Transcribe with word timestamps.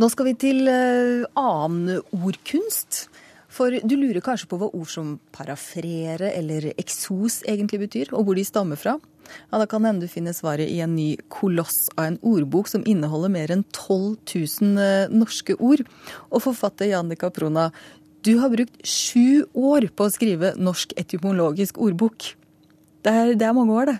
Nå 0.00 0.08
skal 0.08 0.30
vi 0.30 0.36
til 0.40 0.68
uh, 0.70 1.26
annen 1.36 2.00
ordkunst. 2.16 3.06
For 3.52 3.74
du 3.84 3.92
lurer 3.98 4.24
kanskje 4.24 4.48
på 4.48 4.56
hva 4.56 4.70
ord 4.72 4.88
som 4.88 5.18
parafrere 5.36 6.30
eller 6.32 6.70
eksos 6.80 7.42
egentlig 7.44 7.82
betyr, 7.82 8.14
og 8.16 8.24
hvor 8.24 8.38
de 8.38 8.44
stammer 8.48 8.80
fra? 8.80 8.94
Ja, 9.50 9.58
Da 9.60 9.66
kan 9.68 9.84
hende 9.84 10.06
du 10.06 10.08
finner 10.08 10.32
svaret 10.32 10.70
i 10.72 10.80
en 10.80 10.94
ny 10.96 11.18
koloss 11.28 11.90
av 11.98 12.06
en 12.06 12.18
ordbok 12.24 12.70
som 12.72 12.86
inneholder 12.88 13.32
mer 13.34 13.52
enn 13.52 13.66
12 13.68 14.16
000 14.32 14.80
uh, 14.80 15.12
norske 15.12 15.58
ord. 15.60 15.84
Og 16.32 16.40
forfatter 16.46 16.88
Jannika 16.94 17.28
Prona, 17.28 17.68
du 18.24 18.38
har 18.40 18.48
brukt 18.54 18.80
sju 18.86 19.44
år 19.52 19.90
på 19.92 20.06
å 20.08 20.14
skrive 20.14 20.54
norsk 20.56 20.96
etymologisk 20.96 21.76
ordbok. 21.82 22.32
Det 23.04 23.12
er, 23.12 23.34
det 23.36 23.44
er 23.44 23.56
mange 23.56 23.76
år, 23.76 23.92
det. 23.92 23.98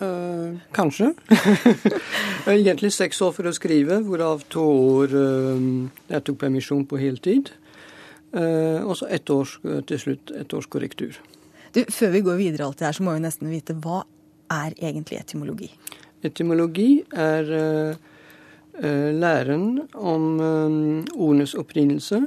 Uh, 0.00 0.56
kanskje. 0.72 1.12
Egentlig 2.46 2.92
seks 2.94 3.18
år 3.20 3.34
for 3.36 3.44
å 3.50 3.52
skrive, 3.52 3.98
hvorav 4.06 4.46
to 4.48 4.62
år 4.64 5.12
uh, 5.12 5.60
jeg 6.08 6.24
tok 6.24 6.38
permisjon 6.40 6.86
på 6.88 6.96
heltid. 6.96 7.52
Uh, 8.32 8.80
og 8.86 8.96
så 8.96 9.04
ett 9.12 9.28
års, 9.34 9.60
til 9.90 9.98
slutt 10.00 10.32
et 10.40 10.54
års 10.56 10.64
korrektur. 10.72 11.12
Du, 11.74 11.84
Før 11.92 12.10
vi 12.14 12.20
går 12.24 12.36
videre 12.38 12.64
alt 12.64 12.78
det 12.80 12.86
her, 12.88 12.96
så 12.96 13.04
må 13.04 13.12
vi 13.12 13.20
nesten 13.26 13.52
vite 13.52 13.76
hva 13.76 14.08
er 14.54 14.72
egentlig 14.78 15.20
etymologi? 15.20 15.68
Etymologi 16.24 17.04
er 17.12 17.44
læren 18.80 19.80
om 19.94 20.40
ordenes 20.40 21.54
opprinnelse, 21.58 22.20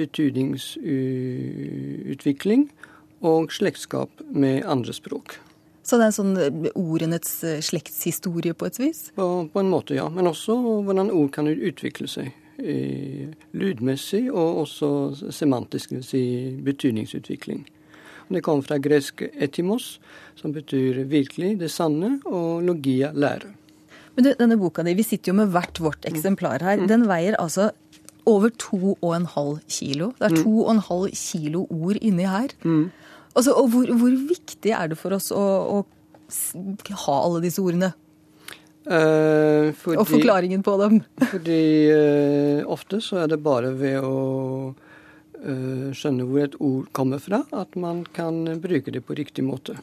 betydningsutvikling 0.00 2.70
og 3.20 3.52
slektskap 3.54 4.10
med 4.30 4.64
andre 4.66 4.92
språk. 4.96 5.40
Så 5.90 5.98
det 5.98 6.06
er 6.06 6.14
sånn 6.14 6.36
eh, 6.38 6.68
ordenes 6.78 7.32
eh, 7.42 7.58
slektshistorie 7.64 8.54
på 8.54 8.68
et 8.70 8.78
vis? 8.78 9.08
På, 9.16 9.26
på, 9.50 9.62
en 9.62 9.72
måte, 9.72 9.96
ja. 9.98 10.06
Men 10.12 10.30
også 10.30 10.54
hvordan 10.86 11.10
ord 11.10 11.32
kan 11.34 11.50
utvikle 11.50 12.10
seg. 12.10 12.36
lydmessig 12.60 14.26
og 14.28 14.58
også 14.66 14.88
semantisk, 15.32 15.94
dvs. 15.94 16.08
Si 16.10 16.24
betydningsutvikling. 16.60 17.62
Det 18.28 18.42
kommer 18.44 18.62
fra 18.62 18.76
gresk 18.78 19.24
etimos, 19.32 19.94
som 20.36 20.52
betyr 20.52 21.00
virkelig, 21.08 21.54
det 21.62 21.70
sanne, 21.72 22.18
og 22.28 22.60
logia, 22.62 23.10
lære. 23.16 23.48
Men 24.14 24.26
du, 24.26 24.30
denne 24.38 24.58
boka 24.60 24.84
di, 24.84 24.94
Vi 24.94 25.06
sitter 25.06 25.32
jo 25.32 25.38
med 25.40 25.54
hvert 25.54 25.80
vårt 25.80 26.04
eksemplar 26.04 26.60
her. 26.60 26.82
Mm. 26.82 26.88
Den 26.90 27.08
veier 27.08 27.38
altså 27.40 27.70
over 28.28 28.52
to 28.60 28.96
og 29.00 29.16
en 29.16 29.26
halv 29.26 29.58
kilo. 29.68 30.12
Det 30.18 30.28
er 30.28 30.36
mm. 30.36 30.42
to 30.44 30.54
og 30.60 30.70
en 30.74 30.82
halv 30.90 31.10
kilo 31.16 31.66
ord 31.70 31.96
inni 32.00 32.28
her. 32.28 32.54
Mm. 32.62 32.90
Altså, 33.34 33.54
og 33.54 33.70
hvor, 33.72 33.90
hvor, 33.94 34.14
viktig 34.30 34.72
er 34.74 34.90
det 34.90 34.98
for 34.98 35.14
oss 35.14 35.30
å, 35.34 35.40
å 35.40 36.96
ha 37.04 37.16
alle 37.24 37.42
disse 37.44 37.62
ordene? 37.62 37.92
Eh, 38.90 39.70
fordi, 39.76 39.98
og 40.00 40.06
forklaringen 40.08 40.64
på 40.66 40.74
dem? 40.80 41.00
fordi 41.32 41.60
eh, 41.92 42.62
ofte 42.66 43.02
så 43.04 43.22
er 43.22 43.30
det 43.30 43.42
bare 43.44 43.70
ved 43.78 44.00
å 44.02 44.72
eh, 44.72 45.90
skjønne 45.94 46.26
hvor 46.26 46.46
et 46.46 46.56
ord 46.58 46.88
kommer 46.96 47.22
fra, 47.22 47.44
at 47.54 47.76
man 47.78 48.02
kan 48.16 48.42
bruke 48.62 48.94
det 48.94 49.04
på 49.06 49.18
riktig 49.18 49.46
måte. 49.46 49.78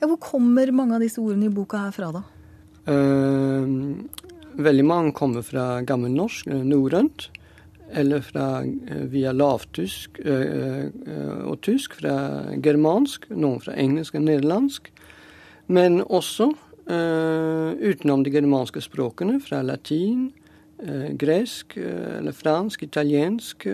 Ja, 0.00 0.08
hvor 0.08 0.20
kommer 0.22 0.70
mange 0.72 0.96
av 0.96 1.04
disse 1.04 1.20
ordene 1.20 1.50
i 1.50 1.54
boka 1.54 1.86
her 1.88 1.96
fra, 1.96 2.12
da? 2.20 2.26
veldig 2.90 4.82
mange 4.82 5.12
kommer 5.14 5.44
fra 5.46 5.76
gammelnorsk, 5.86 6.48
norrønt 6.66 7.28
eller 7.92 8.20
fra, 8.20 8.62
eh, 8.62 8.96
via 8.96 9.32
lavtysk 9.32 10.20
eh, 10.24 10.86
eh, 10.86 11.40
og 11.46 11.60
tysk, 11.60 11.98
fra 12.00 12.14
germansk, 12.62 13.28
noen 13.30 13.60
fra 13.62 13.74
engelsk 13.74 14.18
og 14.18 14.26
nederlandsk. 14.26 14.90
Men 15.70 16.02
også 16.02 16.52
utenom 16.90 18.24
de 18.26 18.32
germanske 18.34 18.80
språkene, 18.82 19.36
fra 19.38 19.60
latin, 19.62 20.32
gresk 21.14 21.76
eller 21.78 22.34
fransk, 22.34 22.82
italiensk. 22.82 23.66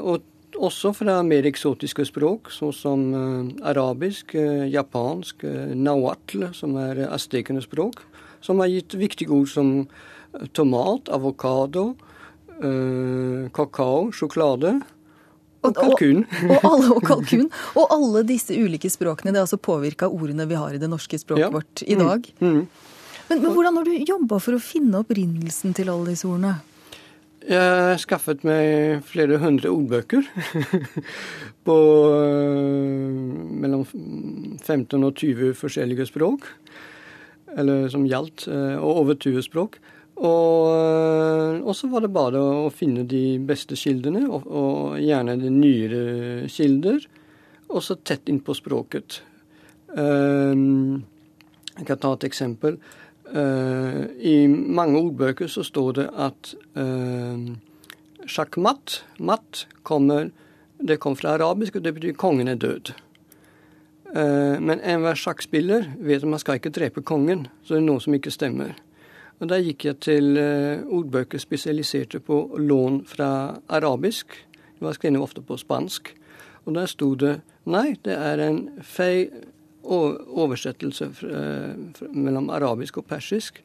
og 0.00 0.22
også 0.58 0.92
fra 0.92 1.22
mer 1.22 1.46
eksotiske 1.46 2.08
språk, 2.08 2.50
såsom 2.50 3.12
som 3.12 3.62
arabisk, 3.62 4.34
japansk, 4.66 5.44
nahuatl, 5.76 6.48
som 6.52 6.74
er 6.74 7.06
aztekenes 7.06 7.70
språk, 7.70 8.02
som 8.40 8.58
har 8.58 8.66
gitt 8.66 8.98
viktige 8.98 9.30
ord 9.30 9.46
som 9.46 9.86
tomat, 10.54 11.08
avokado, 11.08 11.94
øh, 12.62 13.48
kakao, 13.56 14.12
sjokolade 14.12 14.78
og 15.66 15.74
kalkun. 15.76 16.24
Og, 16.24 16.50
og, 16.50 16.68
alle, 16.70 16.90
og 16.94 17.02
kalkun. 17.06 17.48
Og 17.80 17.94
alle 17.94 18.22
disse 18.28 18.56
ulike 18.56 18.90
språkene. 18.92 19.32
Det 19.32 19.40
er 19.40 19.46
altså 19.46 19.58
påvirka 19.58 20.08
ordene 20.08 20.46
vi 20.48 20.58
har 20.58 20.76
i 20.76 20.80
det 20.82 20.90
norske 20.90 21.18
språket 21.18 21.46
ja. 21.46 21.50
vårt 21.52 21.82
i 21.82 21.98
dag. 21.98 22.30
Mm. 22.38 22.48
Mm. 22.48 22.66
Men, 23.26 23.42
men, 23.42 23.52
hvordan 23.52 23.80
har 23.80 23.88
du 23.88 23.94
jobba 24.06 24.38
for 24.42 24.54
å 24.54 24.62
finne 24.62 25.02
opprinnelsen 25.02 25.74
til 25.74 25.90
alle 25.90 26.12
disse 26.12 26.28
ordene? 26.28 26.56
Jeg 27.46 27.62
har 27.62 27.98
skaffet 28.02 28.42
meg 28.46 29.02
flere 29.06 29.38
hundre 29.42 29.70
ordbøker. 29.70 30.26
på 31.66 31.76
øh, 32.14 33.18
mellom 33.62 33.82
15 34.62 35.02
og 35.02 35.14
20 35.14 35.54
forskjellige 35.58 36.08
språk. 36.12 36.46
Eller 37.56 37.88
som 37.90 38.06
gjaldt. 38.06 38.46
Øh, 38.50 38.78
og 38.78 39.02
over 39.02 39.18
20 39.18 39.42
språk. 39.46 39.80
Og, 40.16 41.60
og, 41.60 41.72
så 41.76 41.90
var 41.92 42.04
det 42.04 42.12
bare 42.14 42.40
å 42.40 42.70
finne 42.72 43.04
de 43.08 43.36
beste 43.44 43.76
kildene, 43.76 44.24
og, 44.30 44.46
og 44.48 45.00
gjerne 45.02 45.36
de 45.40 45.50
nyere 45.52 46.48
kilder. 46.52 47.04
Og 47.68 47.82
så 47.84 47.98
tett 48.00 48.30
inn 48.32 48.40
på 48.40 48.54
språket. 48.56 49.20
Um, 49.96 51.04
jeg 51.76 51.88
kan 51.88 52.00
ta 52.00 52.14
et 52.14 52.26
eksempel. 52.28 52.78
Uh, 53.26 54.06
I 54.16 54.46
mange 54.48 55.00
ordbøker 55.02 55.50
så 55.50 55.64
står 55.66 55.98
det 55.98 56.06
at 56.14 56.52
uh, 56.78 57.56
sjakkmatt, 58.26 59.02
matt, 59.18 59.66
kommer 59.82 60.30
Det 60.76 60.98
kom 61.00 61.14
fra 61.16 61.30
arabisk, 61.32 61.76
og 61.76 61.84
det 61.84 61.94
betyr 61.94 62.12
'kongen 62.12 62.48
er 62.48 62.54
død'. 62.60 62.92
Uh, 64.12 64.60
men 64.60 64.80
enhver 64.84 65.16
sjakkspiller 65.16 65.96
vet 65.98 66.22
at 66.22 66.28
man 66.28 66.38
skal 66.38 66.54
ikke 66.60 66.70
drepe 66.70 67.00
kongen, 67.00 67.46
så 67.64 67.74
det 67.74 67.80
er 67.80 67.86
noe 67.86 68.00
som 68.00 68.12
ikke 68.12 68.30
stemmer. 68.30 68.76
Og 69.40 69.48
Da 69.48 69.58
gikk 69.60 69.84
jeg 69.84 69.98
til 70.00 70.38
uh, 70.38 70.86
ordbøker 70.88 71.38
spesialiserte 71.38 72.20
på 72.24 72.56
lån 72.58 73.02
fra 73.06 73.58
arabisk. 73.68 74.32
Det 74.78 74.84
var 74.84 74.96
skrevet 74.96 75.20
ofte 75.20 75.44
på 75.44 75.58
spansk. 75.60 76.14
Og 76.64 76.74
der 76.74 76.86
sto 76.86 77.14
det 77.14 77.40
nei, 77.64 77.96
det 78.04 78.16
er 78.16 78.40
en 78.42 78.62
feil 78.82 79.28
oversettelse 79.86 81.06
fra, 81.14 81.42
mellom 82.10 82.50
arabisk 82.50 82.96
og 82.98 83.06
persisk. 83.06 83.60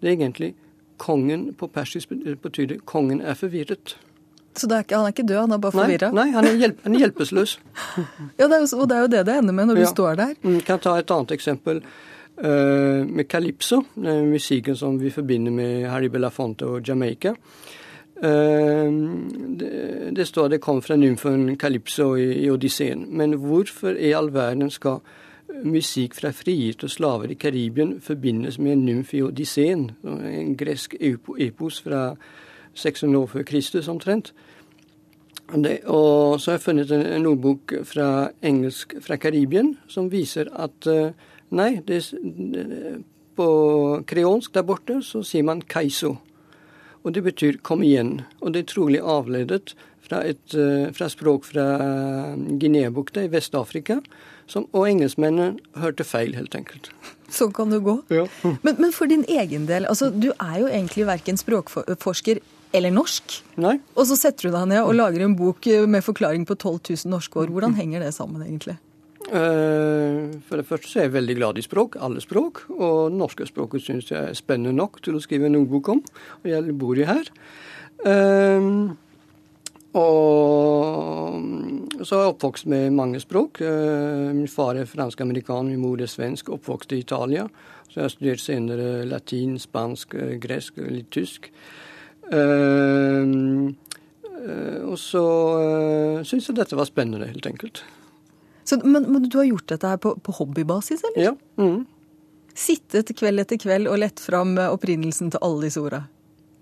Det 0.00 0.08
er 0.08 0.16
egentlig 0.16 0.54
kongen 1.00 1.52
på 1.54 1.68
persisk 1.72 2.10
betyr 2.42 2.66
det 2.66 2.80
kongen 2.84 3.20
er 3.20 3.34
forvirret. 3.38 3.96
Så 4.58 4.66
er 4.66 4.82
ikke, 4.82 4.98
han 4.98 5.06
er 5.06 5.14
ikke 5.14 5.24
død, 5.28 5.40
han 5.40 5.54
er 5.54 5.60
bare 5.62 5.72
forvirra? 5.72 6.10
Nei, 6.10 6.24
nei, 6.26 6.34
han 6.34 6.46
er, 6.48 6.56
hjelp, 6.58 6.80
han 6.84 6.94
er 6.96 7.04
hjelpeløs. 7.04 7.52
ja, 8.40 8.48
det 8.50 8.56
er 8.56 8.64
jo, 8.64 8.68
og 8.82 8.88
det 8.90 8.96
er 8.96 9.04
jo 9.04 9.10
det 9.14 9.20
det 9.28 9.36
ender 9.40 9.56
med 9.56 9.70
når 9.70 9.78
ja. 9.78 9.84
du 9.86 9.92
står 9.94 10.18
der. 10.18 10.32
Jeg 10.34 10.56
mm, 10.56 10.60
kan 10.66 10.82
ta 10.82 10.96
et 10.98 11.14
annet 11.14 11.34
eksempel. 11.36 11.82
Uh, 12.44 13.04
med 13.04 13.28
calypso, 13.28 13.82
den 13.94 14.30
musikken 14.30 14.76
som 14.76 15.00
vi 15.00 15.10
forbinder 15.10 15.52
med 15.52 15.88
Harry 15.90 16.08
Belafonte 16.08 16.64
og 16.64 16.88
Jamaica. 16.88 17.34
Uh, 18.16 18.88
det, 20.16 20.24
står 20.26 20.48
det 20.48 20.60
kom 20.60 20.80
fra 20.82 20.96
nymfen 20.96 21.58
calypso 21.60 22.14
i, 22.16 22.44
i 22.44 22.50
Odysseen. 22.50 23.04
Men 23.16 23.36
hvorfor 23.42 23.92
i 23.92 24.14
all 24.16 24.32
verden 24.32 24.70
skal 24.70 25.02
musikk 25.64 26.14
fra 26.16 26.30
frigitte 26.32 26.88
slaver 26.88 27.30
i 27.30 27.36
Karibien 27.36 27.98
forbindes 28.00 28.58
med 28.58 28.72
en 28.72 28.84
nymf 28.86 29.12
i 29.14 29.22
Odysseen? 29.22 29.90
En 30.04 30.56
gresk 30.56 30.94
epos 31.00 31.82
fra 31.84 32.14
600 32.74 33.22
år 33.22 33.26
før 33.26 33.42
Kristus 33.42 33.88
omtrent. 33.88 34.32
Det, 35.50 35.80
og 35.84 36.40
så 36.40 36.50
har 36.50 36.58
jeg 36.58 36.62
funnet 36.62 36.90
en, 36.94 37.06
en 37.06 37.26
ordbok 37.26 37.74
fra 37.84 38.30
engelsk 38.42 38.94
fra 39.02 39.16
Karibien 39.16 39.74
som 39.88 40.08
viser 40.12 40.48
at 40.54 40.86
uh, 40.86 41.10
Nei, 41.50 41.80
det, 41.86 42.02
på 43.38 43.46
kreolsk 44.06 44.52
der 44.54 44.66
borte 44.66 45.00
så 45.02 45.22
sier 45.26 45.46
man 45.46 45.62
'kaiso'. 45.62 46.16
Og 47.02 47.14
det 47.14 47.24
betyr 47.24 47.60
'kom 47.62 47.82
igjen'. 47.82 48.24
Og 48.40 48.52
det 48.52 48.60
er 48.60 48.74
trolig 48.74 49.00
avledet 49.00 49.74
fra, 50.00 50.22
et, 50.24 50.54
eh, 50.54 50.92
fra 50.92 51.08
språk 51.08 51.44
fra 51.44 52.34
Guinea-bukta 52.58 53.24
i 53.24 53.28
Vest-Afrika. 53.28 54.00
Og 54.56 54.88
engelskmennene 54.88 55.58
hørte 55.76 56.04
feil, 56.04 56.34
helt 56.34 56.54
enkelt. 56.54 56.90
Sånn 57.30 57.52
kan 57.54 57.70
det 57.70 57.82
gå. 57.86 58.02
Ja. 58.10 58.26
Men, 58.62 58.76
men, 58.78 58.92
for 58.92 59.06
din 59.06 59.24
egen 59.28 59.66
del, 59.66 59.86
altså 59.86 60.10
du 60.10 60.32
er 60.32 60.56
jo 60.58 60.66
egentlig 60.66 61.06
verken 61.06 61.38
språkforsker 61.38 62.40
eller 62.72 62.90
norsk. 62.90 63.42
Nei. 63.56 63.78
Og 63.94 64.06
så 64.06 64.18
setter 64.18 64.48
du 64.48 64.56
deg 64.56 64.68
ned 64.68 64.82
og 64.82 64.94
lager 64.98 65.22
en 65.22 65.36
bok 65.38 65.66
med 65.86 66.02
forklaring 66.02 66.44
på 66.46 66.58
12 66.58 66.80
000 67.06 67.10
norske 67.10 67.38
år. 67.38 67.46
Hvordan 67.54 67.74
henger 67.78 68.00
det 68.00 68.14
sammen, 68.14 68.42
egentlig? 68.42 68.76
Eh, 69.30 70.40
for 70.42 70.58
det 70.58 70.66
første 70.66 70.88
så 70.90 70.98
er 70.98 71.04
jeg 71.06 71.14
veldig 71.14 71.36
glad 71.38 71.58
i 71.58 71.62
språk, 71.62 71.96
alle 72.02 72.20
språk. 72.22 72.64
Og 72.74 73.12
norske 73.14 73.46
språket 73.46 73.84
syns 73.84 74.10
jeg 74.10 74.18
er 74.18 74.38
spennende 74.38 74.74
nok 74.74 74.98
til 75.04 75.14
å 75.14 75.22
skrive 75.22 75.46
en 75.46 75.60
ordbok 75.60 75.92
om. 75.94 76.00
Og 76.42 76.50
jeg 76.50 76.78
bor 76.78 76.98
jo 76.98 77.06
her. 77.06 77.30
Um, 78.00 78.96
og 79.90 81.36
så 82.00 82.16
er 82.16 82.22
jeg 82.22 82.32
oppvokst 82.32 82.66
med 82.70 82.96
mange 82.96 83.20
språk. 83.22 83.60
Uh, 83.62 84.30
min 84.34 84.50
far 84.50 84.78
er 84.80 84.88
fransk-amerikaner, 84.88 85.74
min 85.74 85.84
mor 85.84 86.00
er 86.00 86.10
svensk, 86.10 86.50
oppvokst 86.56 86.94
i 86.96 87.02
Italia. 87.04 87.46
Så 87.90 87.94
jeg 87.98 88.04
har 88.06 88.14
studert 88.14 88.42
senere 88.42 88.88
latin, 89.06 89.58
spansk, 89.62 90.14
gresk 90.42 90.78
litt 90.86 91.10
tysk. 91.10 91.50
Og 94.86 94.94
så 95.02 95.24
syns 96.22 96.46
jeg 96.46 96.54
dette 96.60 96.78
var 96.78 96.86
spennende, 96.86 97.26
helt 97.32 97.50
enkelt. 97.50 97.82
Så, 98.70 98.78
men, 98.84 99.08
men, 99.10 99.26
du 99.26 99.40
har 99.40 99.48
gjort 99.48 99.66
dette 99.72 99.90
her 99.90 99.98
på, 99.98 100.14
på 100.22 100.36
hobbybasis, 100.36 101.02
eller? 101.10 101.32
Ja. 101.32 101.34
Mm. 101.58 101.82
Sittet 102.54 103.10
kveld 103.18 103.42
etter 103.42 103.58
kveld 103.58 103.90
og 103.90 103.98
lett 104.02 104.22
fram 104.22 104.54
opprinnelsen 104.62 105.32
til 105.34 105.42
alle 105.42 105.66
disse 105.66 105.82
orda? 105.82 106.04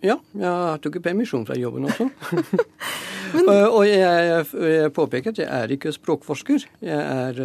Ja, 0.05 0.14
jeg 0.38 0.78
tok 0.84 1.00
permisjon 1.02 1.44
fra 1.49 1.56
jobben 1.58 1.88
også. 1.88 2.06
Men... 3.34 3.49
og 3.50 3.82
jeg, 3.84 4.44
jeg, 4.55 4.93
påpeker 4.96 5.34
at 5.34 5.40
jeg 5.43 5.49
er 5.50 5.75
ikke 5.75 5.93
språkforsker. 5.93 6.69
Jeg, 6.81 7.00
er, 7.00 7.40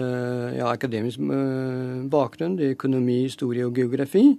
jeg 0.53 0.61
har 0.61 0.71
akademisk 0.71 1.23
bakgrunn. 2.13 2.59
Er 2.61 2.77
økonomi, 2.77 3.23
historie 3.25 3.65
og 3.67 3.75
geografi. 3.75 4.29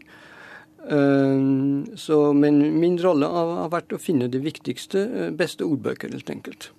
Så, 0.85 2.17
men 2.37 2.61
min 2.77 2.97
rolle 3.01 3.29
har 3.33 3.71
vært 3.73 3.95
å 3.97 4.01
finne 4.01 4.29
de 4.29 4.41
viktigste, 4.45 5.05
beste 5.37 5.65
ordbøker, 5.67 6.13
helt 6.13 6.33
enkelt. 6.33 6.71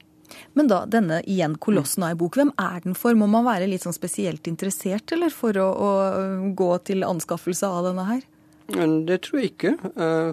Men 0.56 0.69
da, 0.72 0.86
denne 0.88 1.19
igjen 1.28 1.57
kolossen 1.60 2.06
av 2.06 2.13
ei 2.13 2.19
bok, 2.19 2.38
hvem 2.40 2.54
er 2.62 2.80
den 2.86 2.96
for? 2.96 3.18
Må 3.19 3.28
man 3.28 3.44
være 3.48 3.68
litt 3.68 3.84
sånn 3.84 3.96
spesielt 3.96 4.48
interessert, 4.48 5.12
eller 5.12 5.34
for 5.34 5.57
å, 5.60 5.68
å 5.68 5.90
gå 6.56 6.69
til 6.88 7.04
anskaffelse 7.04 7.68
av 7.68 7.90
denne 7.90 8.07
her? 8.07 8.24
Det 8.66 9.19
tror 9.22 9.42
jeg 9.42 9.52
ikke, 9.52 9.74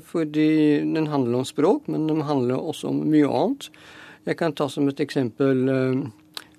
fordi 0.09 0.49
den 0.95 1.11
handler 1.13 1.43
om 1.43 1.49
språk, 1.49 1.91
men 1.93 2.07
den 2.09 2.23
handler 2.25 2.63
også 2.63 2.89
om 2.89 3.03
mye 3.13 3.29
annet. 3.29 3.69
Jeg 4.25 4.39
kan 4.41 4.55
ta 4.57 4.71
som 4.71 4.87
et 4.89 5.03
eksempel 5.03 5.67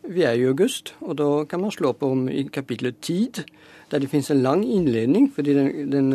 Vi 0.04 0.26
er 0.28 0.36
i 0.36 0.44
august, 0.44 0.92
og 1.00 1.16
da 1.16 1.30
kan 1.48 1.62
man 1.64 1.72
slå 1.72 1.94
på 1.96 2.10
om 2.12 2.26
i 2.28 2.44
kapitlet 2.52 3.00
Tid, 3.02 3.46
der 3.90 4.04
det 4.04 4.10
finnes 4.12 4.30
en 4.34 4.44
lang 4.44 4.66
innledning, 4.68 5.30
fordi 5.32 5.56
den, 5.56 5.70
den 5.94 6.10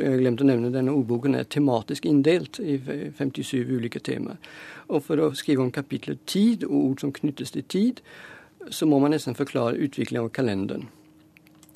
jeg 0.00 0.20
glemte 0.20 0.42
å 0.42 0.48
nevne, 0.48 0.72
denne 0.74 0.94
ordboken 0.94 1.36
er 1.38 1.46
tematisk 1.50 2.06
inndelt 2.10 2.58
i 2.58 2.78
57 2.82 3.62
ulike 3.70 4.02
temaer. 4.02 4.40
Og 4.90 5.04
for 5.06 5.20
å 5.22 5.32
skrive 5.38 5.62
om 5.64 5.72
kapitlet 5.74 6.24
tid 6.26 6.66
og 6.66 6.76
ord 6.80 7.04
som 7.04 7.14
knyttes 7.14 7.54
til 7.54 7.66
tid, 7.70 8.02
så 8.70 8.88
må 8.88 8.98
man 9.02 9.14
nesten 9.14 9.36
forklare 9.38 9.78
utviklingen 9.78 10.24
av 10.26 10.32
kalenderen. 10.34 10.88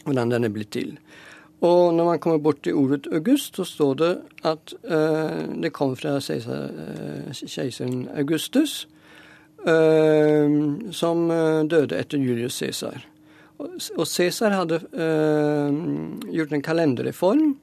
Hvordan 0.04 0.32
den 0.32 0.48
er 0.48 0.54
blitt 0.54 0.72
til. 0.74 0.96
Og 1.60 1.94
når 1.94 2.04
man 2.06 2.20
kommer 2.22 2.38
bort 2.38 2.62
til 2.62 2.78
ordet 2.78 3.08
august, 3.12 3.56
så 3.58 3.64
står 3.66 3.94
det 3.98 4.12
at 4.46 4.74
uh, 4.86 5.42
det 5.62 5.72
kom 5.74 5.96
fra 5.98 6.18
keiseren 6.22 8.08
Augustus, 8.14 8.86
uh, 9.66 10.46
som 10.94 11.28
døde 11.68 11.98
etter 11.98 12.18
Julius 12.22 12.60
Cæsar. 12.62 13.02
Og 13.58 14.06
Cæsar 14.06 14.54
hadde 14.54 14.78
uh, 14.94 15.74
gjort 16.30 16.52
en 16.54 16.62
kalenderreform 16.62 17.56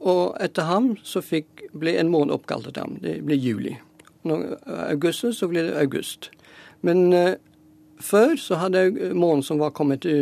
og 0.00 0.36
etter 0.42 0.68
ham 0.68 0.92
så 1.02 1.22
fikk, 1.24 1.66
ble 1.74 1.96
en 1.98 2.12
måned 2.12 2.34
oppkalt 2.34 2.68
etter 2.70 2.86
ham. 2.86 2.98
Det 3.02 3.18
ble 3.26 3.38
juli. 3.38 3.74
Når 4.24 4.56
augustus, 4.88 5.40
så 5.40 5.48
ble 5.50 5.66
det 5.66 5.76
august. 5.80 6.30
Men 6.86 7.08
uh, 7.12 7.34
før 8.02 8.36
så 8.40 8.60
hadde 8.62 8.86
måneden 9.12 9.44
som 9.46 9.62
var 9.62 9.74
kommet 9.76 10.06
i 10.08 10.14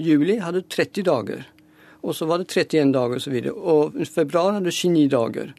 juli, 0.00 0.38
hadde 0.40 0.64
30 0.68 1.06
dager. 1.06 1.44
Og 2.00 2.16
så 2.16 2.26
var 2.26 2.40
det 2.40 2.48
31 2.48 2.94
dager 2.96 3.20
osv. 3.20 3.36
Og, 3.52 3.92
og 4.00 4.08
februar 4.08 4.56
hadde 4.56 4.72
29 4.72 5.10
dager. 5.12 5.52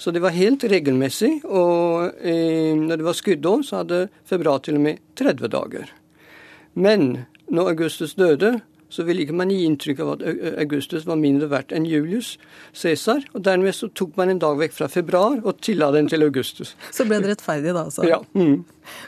Så 0.00 0.14
det 0.14 0.22
var 0.24 0.36
helt 0.36 0.64
regelmessig. 0.64 1.32
Og 1.44 2.14
uh, 2.14 2.72
når 2.86 3.00
det 3.00 3.08
var 3.08 3.18
skuddår, 3.18 3.66
så 3.66 3.82
hadde 3.82 4.06
februar 4.28 4.62
til 4.64 4.78
og 4.78 4.86
med 4.86 5.02
30 5.18 5.50
dager. 5.52 5.90
Men 6.78 7.26
når 7.50 7.74
Augustus 7.74 8.14
døde, 8.14 8.60
så 8.90 9.04
ville 9.06 9.24
ikke 9.24 9.36
man 9.38 9.52
gi 9.52 9.62
inntrykk 9.66 10.02
av 10.04 10.12
at 10.16 10.24
Augustus 10.64 11.06
var 11.08 11.18
mindre 11.20 11.48
verdt 11.50 11.74
enn 11.76 11.86
Julius 11.88 12.34
Cæsar. 12.76 13.24
Og 13.34 13.44
dermed 13.46 13.76
så 13.76 13.88
tok 13.94 14.16
man 14.18 14.32
en 14.32 14.42
dag 14.42 14.58
vekk 14.60 14.76
fra 14.76 14.90
februar 14.90 15.38
og 15.40 15.62
tilla 15.64 15.90
den 15.94 16.10
til 16.10 16.26
Augustus. 16.26 16.74
Så 16.96 17.06
ble 17.08 17.20
det 17.22 17.32
rettferdig 17.32 17.72
da, 17.72 17.86
altså? 17.86 18.04
Ja. 18.08 18.20
Mm. 18.34 18.64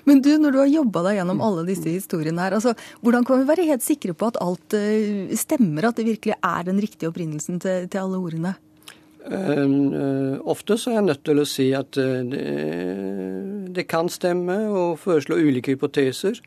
Men 0.09 0.21
du, 0.23 0.31
når 0.39 0.55
du 0.55 0.59
har 0.63 0.71
jobba 0.71 1.05
deg 1.09 1.21
gjennom 1.21 1.41
alle 1.45 1.65
disse 1.67 1.91
historiene 1.91 2.45
her, 2.45 2.57
altså, 2.59 2.75
hvordan 3.03 3.27
kan 3.27 3.41
vi 3.41 3.49
være 3.51 3.69
helt 3.71 3.85
sikre 3.85 4.15
på 4.15 4.31
at 4.31 4.39
alt 4.43 4.77
uh, 4.79 5.33
stemmer, 5.39 5.89
at 5.89 5.99
det 5.99 6.09
virkelig 6.09 6.37
er 6.39 6.69
den 6.69 6.79
riktige 6.83 7.11
opprinnelsen 7.11 7.59
til, 7.63 7.89
til 7.91 8.05
alle 8.05 8.21
ordene? 8.23 8.55
Uh, 9.23 10.41
ofte 10.51 10.75
så 10.79 10.91
er 10.91 10.99
jeg 10.99 11.09
nødt 11.11 11.25
til 11.27 11.39
å 11.39 11.47
si 11.47 11.69
at 11.79 11.99
uh, 12.01 12.23
det, 12.27 12.47
det, 13.75 13.87
kan 13.91 14.11
stemme, 14.11 14.59
og 14.71 14.99
foreslå 15.03 15.39
ulike 15.39 15.77
hypoteser. 15.77 16.41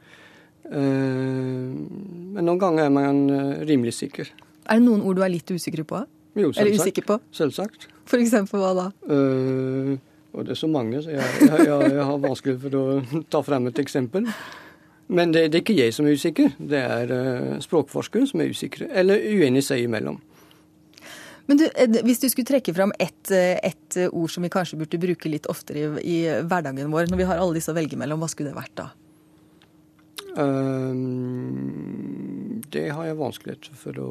Men 0.71 2.41
noen 2.41 2.59
ganger 2.59 2.87
er 2.87 2.93
man 2.93 3.19
rimelig 3.67 3.93
sikker. 3.99 4.31
Er 4.65 4.79
det 4.79 4.85
noen 4.87 5.03
ord 5.05 5.19
du 5.19 5.23
er 5.25 5.33
litt 5.33 5.51
usikker 5.51 5.85
på? 5.85 6.01
Jo, 6.35 6.49
selvsagt. 6.51 6.61
Eller 6.61 6.83
usikker 6.83 7.05
på? 7.07 7.17
Selvsagt. 7.31 7.87
For 8.09 8.19
eksempel 8.19 8.59
hva 8.59 8.73
da? 8.75 8.85
Uh, 9.07 9.95
og 10.35 10.43
det 10.43 10.55
er 10.55 10.59
så 10.59 10.67
mange, 10.67 10.99
så 11.03 11.13
jeg, 11.13 11.23
jeg, 11.45 11.67
jeg, 11.69 11.91
jeg 11.95 12.07
har 12.09 12.21
vanskelig 12.25 12.57
for 12.65 12.77
å 12.79 12.85
ta 13.31 13.41
frem 13.45 13.69
et 13.71 13.79
eksempel. 13.85 14.27
Men 15.07 15.31
det, 15.31 15.45
det, 15.53 15.61
er 15.61 15.63
ikke 15.63 15.77
jeg 15.77 15.93
som 15.95 16.09
er 16.09 16.17
usikker, 16.17 16.57
det 16.59 16.81
er 16.81 17.13
uh, 17.13 17.53
språkforskere 17.63 18.27
som 18.27 18.43
er 18.43 18.51
usikre. 18.51 18.89
Eller 18.91 19.23
uenige 19.31 19.69
seg 19.69 19.85
imellom. 19.85 20.19
Men 21.45 21.61
du, 21.61 21.65
Hvis 22.03 22.23
du 22.23 22.27
skulle 22.33 22.49
trekke 22.49 22.73
fram 22.73 22.91
ett 22.99 23.29
et 23.29 23.97
ord 24.09 24.31
som 24.33 24.43
vi 24.43 24.49
kanskje 24.49 24.79
burde 24.81 24.97
bruke 24.99 25.29
litt 25.29 25.45
oftere 25.47 26.01
i, 26.01 26.15
i 26.17 26.19
hverdagen 26.41 26.89
vår, 26.91 27.05
når 27.11 27.21
vi 27.21 27.27
har 27.29 27.39
alle 27.39 27.59
disse 27.59 27.69
å 27.69 27.77
velge 27.77 27.99
mellom, 28.01 28.19
hva 28.19 28.31
skulle 28.33 28.49
det 28.49 28.57
vært 28.57 28.73
da? 28.81 28.89
Um, 30.35 32.25
det 32.73 32.89
har 32.91 33.05
jeg 33.07 33.17
vanskeligheter 33.19 33.75
for 33.79 33.99
å 34.03 34.09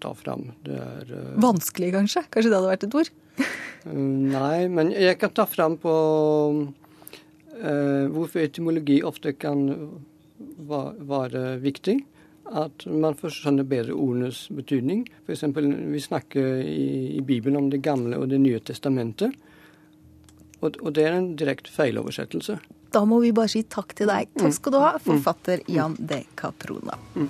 ta 0.00 0.14
fram. 0.16 0.52
Det 0.64 0.76
er 0.80 1.10
uh, 1.12 1.36
Vanskelig, 1.42 1.92
kanskje? 1.96 2.22
Kanskje 2.32 2.50
det 2.50 2.56
hadde 2.58 2.72
vært 2.72 2.86
et 2.86 2.96
ord? 3.00 3.10
uh, 3.36 3.92
nei, 3.92 4.68
men 4.72 4.92
jeg 4.94 5.18
kan 5.20 5.32
ta 5.36 5.44
fram 5.48 5.76
på 5.82 5.94
uh, 6.64 8.04
hvorfor 8.14 8.40
etymologi 8.46 9.02
ofte 9.04 9.36
kan 9.36 9.58
være 10.56 11.58
viktig. 11.64 11.98
At 12.46 12.86
man 12.86 13.16
skjønner 13.18 13.66
bedre 13.66 13.94
ordenes 13.98 14.46
betydning. 14.54 15.04
F.eks. 15.26 15.42
vi 15.50 16.00
snakker 16.00 16.60
i, 16.62 17.18
i 17.18 17.20
Bibelen 17.26 17.58
om 17.58 17.70
Det 17.72 17.82
gamle 17.82 18.16
og 18.22 18.28
Det 18.30 18.38
nye 18.40 18.60
testamentet. 18.62 19.34
Og, 20.64 20.78
og 20.82 20.92
det 20.96 21.04
er 21.04 21.18
en 21.18 21.32
direkte 21.38 21.72
feiloversettelse. 21.72 22.58
Da 22.94 23.02
må 23.04 23.18
vi 23.20 23.32
bare 23.36 23.50
si 23.52 23.64
takk 23.68 23.92
til 23.98 24.08
deg. 24.08 24.30
Takk 24.38 24.54
skal 24.56 24.72
du 24.72 24.78
ha, 24.80 24.94
forfatter 25.02 25.64
Jan 25.68 25.96
de 25.98 26.22
Caprona. 26.38 26.96
Mm. 27.16 27.28